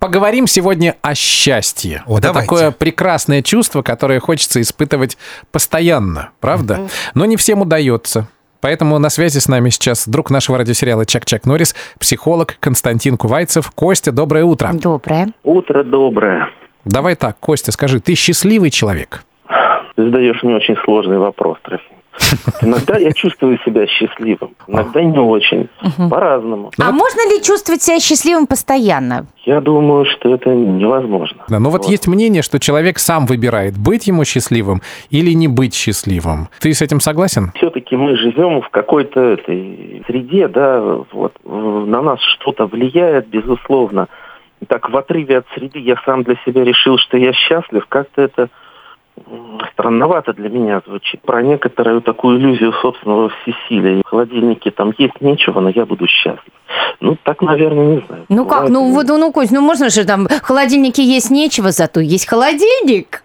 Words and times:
Поговорим 0.00 0.46
сегодня 0.46 0.96
о 1.02 1.14
счастье. 1.14 2.02
О, 2.06 2.16
Это 2.16 2.28
давайте. 2.28 2.46
такое 2.48 2.70
прекрасное 2.70 3.42
чувство, 3.42 3.82
которое 3.82 4.18
хочется 4.18 4.60
испытывать 4.62 5.18
постоянно, 5.52 6.30
правда? 6.40 6.88
Но 7.14 7.26
не 7.26 7.36
всем 7.36 7.60
удается. 7.60 8.26
Поэтому 8.62 8.98
на 8.98 9.10
связи 9.10 9.38
с 9.38 9.48
нами 9.48 9.68
сейчас 9.68 10.08
друг 10.08 10.30
нашего 10.30 10.58
радиосериала 10.58 11.04
«Чак-Чак 11.04 11.44
Норрис», 11.44 11.74
психолог 11.98 12.56
Константин 12.60 13.18
Кувайцев. 13.18 13.70
Костя, 13.72 14.10
доброе 14.10 14.44
утро. 14.44 14.70
Доброе. 14.72 15.28
Утро 15.44 15.84
доброе. 15.84 16.48
Давай 16.86 17.14
так, 17.14 17.38
Костя, 17.38 17.70
скажи, 17.70 18.00
ты 18.00 18.14
счастливый 18.14 18.70
человек? 18.70 19.24
Ты 19.96 20.04
задаешь 20.04 20.42
мне 20.42 20.56
очень 20.56 20.76
сложный 20.84 21.18
вопрос, 21.18 21.58
Трофим. 21.62 21.99
Иногда 22.60 22.96
я 22.98 23.12
чувствую 23.12 23.58
себя 23.64 23.86
счастливым, 23.86 24.54
иногда 24.66 25.02
не 25.02 25.18
очень. 25.18 25.68
По-разному. 26.10 26.70
А 26.78 26.92
можно 26.92 27.28
ли 27.30 27.42
чувствовать 27.42 27.82
себя 27.82 27.98
счастливым 28.00 28.46
постоянно? 28.46 29.26
Я 29.44 29.60
думаю, 29.60 30.04
что 30.04 30.34
это 30.34 30.50
невозможно. 30.50 31.44
Да, 31.48 31.58
но 31.58 31.70
вот, 31.70 31.86
есть 31.86 32.06
мнение, 32.06 32.42
что 32.42 32.58
человек 32.58 32.98
сам 32.98 33.26
выбирает, 33.26 33.78
быть 33.78 34.06
ему 34.06 34.24
счастливым 34.24 34.82
или 35.10 35.32
не 35.32 35.48
быть 35.48 35.74
счастливым. 35.74 36.48
Ты 36.60 36.74
с 36.74 36.82
этим 36.82 37.00
согласен? 37.00 37.52
Все-таки 37.56 37.96
мы 37.96 38.16
живем 38.16 38.60
в 38.60 38.68
какой-то 38.68 39.20
этой 39.20 40.02
среде, 40.06 40.48
да, 40.48 40.80
вот 41.12 41.32
на 41.44 42.02
нас 42.02 42.20
что-то 42.20 42.66
влияет, 42.66 43.28
безусловно. 43.28 44.08
Так 44.66 44.90
в 44.90 44.96
отрыве 44.96 45.38
от 45.38 45.46
среды 45.54 45.78
я 45.78 45.96
сам 46.04 46.22
для 46.22 46.36
себя 46.44 46.64
решил, 46.64 46.98
что 46.98 47.16
я 47.16 47.32
счастлив. 47.32 47.86
Как-то 47.88 48.22
это 48.22 48.50
странновато 49.72 50.32
для 50.32 50.48
меня 50.48 50.82
звучит. 50.86 51.20
Про 51.22 51.42
некоторую 51.42 52.02
такую 52.02 52.38
иллюзию 52.38 52.72
собственного 52.72 53.30
всесилия. 53.30 54.02
В 54.04 54.08
холодильнике 54.08 54.70
там 54.70 54.92
есть 54.98 55.20
нечего, 55.20 55.60
но 55.60 55.70
я 55.70 55.86
буду 55.86 56.06
счастлив. 56.06 56.52
Ну, 57.00 57.16
так, 57.22 57.42
наверное, 57.42 57.96
не 57.96 58.06
знаю. 58.06 58.24
Ну 58.28 58.46
как, 58.46 58.68
ну 58.68 58.92
вот, 58.92 59.08
ну, 59.08 59.32
Кость, 59.32 59.52
ну 59.52 59.60
можно 59.60 59.88
же 59.88 60.04
там, 60.04 60.26
в 60.26 60.42
холодильнике 60.42 61.02
есть 61.02 61.30
нечего, 61.30 61.70
зато 61.70 62.00
есть 62.00 62.28
холодильник. 62.28 63.22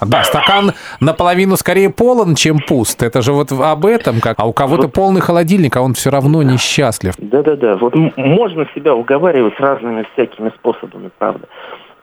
Да, 0.00 0.22
стакан 0.24 0.72
наполовину 1.00 1.56
скорее 1.56 1.90
полон, 1.90 2.34
чем 2.34 2.58
пуст. 2.58 3.02
Это 3.02 3.22
же 3.22 3.32
вот 3.32 3.52
об 3.52 3.86
этом 3.86 4.20
как. 4.20 4.38
А 4.38 4.46
у 4.46 4.52
кого-то 4.52 4.88
полный 4.88 5.20
холодильник, 5.20 5.76
а 5.76 5.82
он 5.82 5.94
все 5.94 6.10
равно 6.10 6.42
несчастлив. 6.42 7.14
Да-да-да. 7.18 7.76
Вот 7.76 7.94
можно 8.16 8.66
себя 8.74 8.94
уговаривать 8.94 9.58
разными 9.58 10.06
всякими 10.12 10.50
способами, 10.50 11.10
правда. 11.18 11.48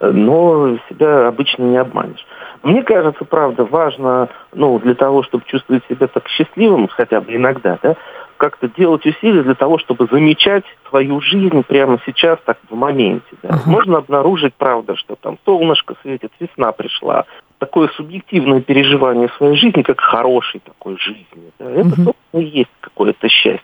Но 0.01 0.77
себя 0.89 1.27
обычно 1.27 1.63
не 1.63 1.77
обманешь. 1.77 2.25
Мне 2.63 2.81
кажется, 2.83 3.23
правда, 3.23 3.65
важно, 3.65 4.29
ну, 4.53 4.79
для 4.79 4.95
того, 4.95 5.23
чтобы 5.23 5.43
чувствовать 5.45 5.83
себя 5.87 6.07
так 6.07 6.27
счастливым, 6.27 6.87
хотя 6.87 7.21
бы 7.21 7.35
иногда, 7.35 7.77
да, 7.81 7.95
как-то 8.37 8.67
делать 8.67 9.05
усилия 9.05 9.43
для 9.43 9.53
того, 9.53 9.77
чтобы 9.77 10.07
замечать 10.11 10.63
свою 10.89 11.21
жизнь 11.21 11.61
прямо 11.61 11.99
сейчас, 12.07 12.39
так 12.43 12.57
в 12.67 12.75
моменте. 12.75 13.27
Да. 13.43 13.59
Можно 13.67 13.97
обнаружить, 13.97 14.55
правда, 14.55 14.95
что 14.95 15.15
там 15.15 15.37
солнышко 15.45 15.93
светит, 16.01 16.31
весна 16.39 16.71
пришла. 16.71 17.25
Такое 17.59 17.89
субъективное 17.89 18.61
переживание 18.61 19.29
своей 19.37 19.55
жизни, 19.55 19.83
как 19.83 19.99
хорошей 19.99 20.59
такой 20.61 20.97
жизни. 20.97 21.51
Да. 21.59 21.69
Это, 21.69 21.89
собственно, 21.89 22.41
и 22.41 22.45
есть 22.45 22.71
какое-то 22.79 23.29
счастье. 23.29 23.60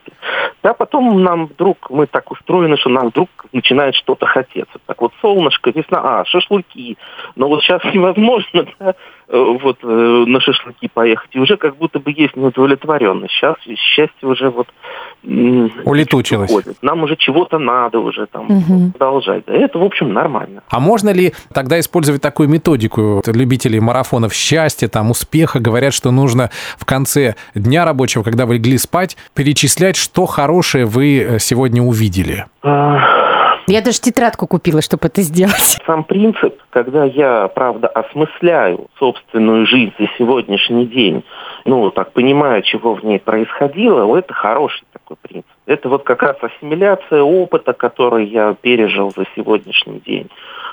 Потом 0.98 1.22
нам 1.22 1.46
вдруг, 1.46 1.92
мы 1.92 2.08
так 2.08 2.32
устроены, 2.32 2.76
что 2.76 2.90
нам 2.90 3.10
вдруг 3.10 3.30
начинает 3.54 3.94
что-то 3.94 4.26
хотеться. 4.26 4.80
Так 4.88 5.00
вот, 5.00 5.14
солнышко, 5.22 5.70
весна, 5.70 6.02
а, 6.04 6.26
шашлыки. 6.26 6.98
Но 7.36 7.48
вот 7.50 7.62
сейчас 7.62 7.84
невозможно, 7.94 8.66
да, 8.80 8.96
вот 9.30 9.78
э, 9.84 9.88
на 10.28 10.40
шашлыки 10.40 10.90
поехать. 10.94 11.30
И 11.34 11.40
уже 11.40 11.58
как 11.58 11.76
будто 11.78 12.00
бы 12.00 12.12
есть 12.16 12.36
неудовлетворенность. 12.36 13.34
Сейчас 13.34 13.56
счастье 13.78 14.28
уже 14.28 14.50
вот 14.50 14.68
Улетучилось. 15.86 16.50
уходит. 16.50 16.78
Нам 16.82 17.04
уже 17.04 17.16
чего-то 17.18 17.58
надо 17.60 18.00
уже 18.00 18.26
там 18.28 18.46
Мгм. 18.48 18.92
продолжать. 18.94 19.44
Да, 19.46 19.54
это, 19.54 19.80
в 19.80 19.84
общем, 19.84 20.14
нормально. 20.14 20.64
А 20.70 20.80
можно 20.80 21.10
ли 21.12 21.34
тогда 21.54 21.80
использовать 21.80 22.22
такую 22.22 22.50
методику? 22.50 23.16
Вот 23.16 23.28
Любители 23.28 23.80
марафонов 23.80 24.34
счастья, 24.34 24.88
там, 24.88 25.12
успеха 25.12 25.60
говорят, 25.60 25.94
что 25.94 26.12
нужно 26.12 26.50
в 26.78 26.86
конце 26.86 27.36
дня 27.56 27.86
рабочего, 27.86 28.24
когда 28.24 28.46
вы 28.46 28.56
легли 28.56 28.78
спать, 28.78 29.18
перечислять, 29.34 29.96
что 29.96 30.26
хорошее 30.26 30.86
вы 30.86 31.20
э, 31.20 31.40
сегодня 31.40 31.82
увидели. 31.82 32.46
А, 32.64 33.00
Я 33.68 33.82
даже 33.82 34.00
тетрадку 34.00 34.48
купила, 34.48 34.82
чтобы 34.82 35.08
это 35.08 35.22
сделать. 35.22 35.78
Сам 35.86 36.06
принцип, 36.06 36.58
когда 36.70 37.04
я, 37.04 37.50
правда, 37.50 37.88
осмысляю 37.90 38.88
собственную 38.98 39.68
жизнь 39.68 39.94
за 40.00 40.08
сегодняшний 40.18 40.86
день, 40.86 41.24
ну, 41.66 41.92
так 41.92 42.14
понимаю, 42.14 42.64
чего 42.64 42.96
в 42.96 43.04
ней 43.04 43.20
происходило, 43.20 44.06
это 44.16 44.34
хороший 44.34 44.84
такой 44.94 45.18
принцип. 45.22 45.57
Это 45.68 45.90
вот 45.90 46.04
как 46.04 46.24
раз 46.24 46.38
ассимиляция 46.42 47.22
опыта, 47.22 47.74
который 47.74 48.26
я 48.26 48.56
пережил 48.60 49.12
за 49.16 49.26
сегодняшний 49.36 50.00
день. 50.00 50.30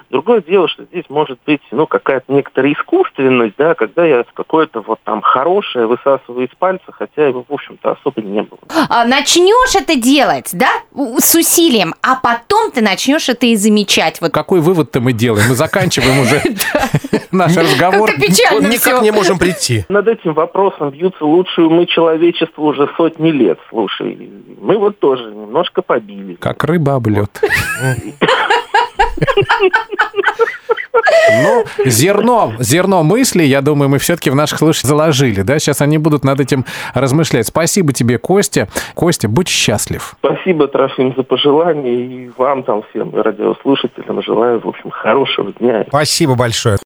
Другое 0.08 0.40
дело, 0.40 0.68
что 0.68 0.84
здесь 0.84 1.04
может 1.08 1.38
быть, 1.44 1.60
ну, 1.72 1.88
какая-то 1.88 2.32
некоторая 2.32 2.72
искусственность, 2.72 3.54
да, 3.58 3.74
когда 3.74 4.04
я 4.04 4.24
какое-то 4.34 4.82
вот 4.82 5.00
там 5.02 5.20
хорошее 5.20 5.88
высасываю 5.88 6.46
из 6.46 6.54
пальца, 6.56 6.84
хотя 6.92 7.26
его, 7.26 7.44
в 7.48 7.52
общем-то, 7.52 7.92
особо 7.92 8.22
не 8.22 8.42
было. 8.42 8.60
А, 8.88 9.04
начнешь 9.04 9.74
это 9.74 9.96
делать, 9.96 10.50
да, 10.52 10.70
с 11.18 11.34
усилием, 11.34 11.94
а 12.00 12.14
потом 12.14 12.70
ты 12.70 12.80
начнешь 12.80 13.28
это 13.28 13.46
и 13.46 13.56
замечать. 13.56 14.20
Вот 14.20 14.32
Какой 14.32 14.60
вывод-то 14.60 15.00
мы 15.00 15.12
делаем? 15.12 15.48
Мы 15.48 15.54
заканчиваем 15.56 16.20
уже 16.20 16.40
наш 17.34 17.56
разговор. 17.56 18.10
как-то 18.10 18.26
печально 18.26 18.66
никак 18.68 19.02
не 19.02 19.10
можем 19.10 19.38
прийти. 19.38 19.84
Над 19.88 20.08
этим 20.08 20.34
вопросом 20.34 20.90
бьются 20.90 21.24
лучшие 21.24 21.66
умы 21.66 21.86
человечества 21.86 22.62
уже 22.62 22.88
сотни 22.96 23.30
лет. 23.30 23.58
Слушай, 23.68 24.30
мы 24.60 24.78
вот 24.78 24.98
тоже 24.98 25.24
немножко 25.24 25.82
побили. 25.82 26.34
Как 26.34 26.64
рыба 26.64 26.94
об 26.94 27.08
лед. 27.08 27.30
Ну, 31.42 31.64
зерно, 31.84 32.52
зерно 32.58 33.02
мысли, 33.02 33.42
я 33.42 33.60
думаю, 33.60 33.88
мы 33.88 33.98
все-таки 33.98 34.30
в 34.30 34.34
наших 34.34 34.58
слушателей 34.58 34.90
заложили, 34.90 35.42
да? 35.42 35.58
Сейчас 35.58 35.80
они 35.80 35.98
будут 35.98 36.24
над 36.24 36.40
этим 36.40 36.64
размышлять. 36.92 37.46
Спасибо 37.46 37.92
тебе, 37.92 38.18
Костя. 38.18 38.68
Костя, 38.94 39.28
будь 39.28 39.48
счастлив. 39.48 40.14
Спасибо, 40.18 40.68
Трофим, 40.68 41.14
за 41.16 41.22
пожелания. 41.22 41.94
И 41.94 42.30
вам 42.36 42.62
там 42.62 42.82
всем, 42.90 43.14
радиослушателям, 43.14 44.22
желаю, 44.22 44.60
в 44.60 44.68
общем, 44.68 44.90
хорошего 44.90 45.52
дня. 45.52 45.84
Спасибо 45.88 46.34
большое. 46.34 46.76